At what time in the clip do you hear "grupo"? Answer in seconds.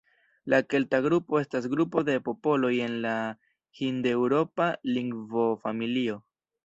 1.07-1.37, 1.73-2.03